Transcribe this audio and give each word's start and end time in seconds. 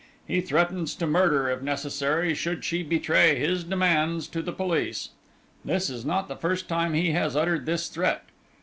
He 0.25 0.41
threatens 0.41 0.95
to 0.95 1.05
murder, 1.05 1.47
if 1.51 1.61
necessary, 1.61 2.33
should 2.33 2.63
she 2.65 2.81
betray 2.81 3.37
his 3.37 3.63
demands 3.63 4.27
to 4.29 4.41
the 4.41 4.51
police. 4.51 5.09
This 5.63 5.91
is 5.91 6.03
not 6.03 6.27
the 6.27 6.35
first 6.35 6.67
time 6.67 6.95
he 6.95 7.11
has 7.11 7.35
uttered 7.35 7.67
this 7.67 7.87
threat. 7.87 8.23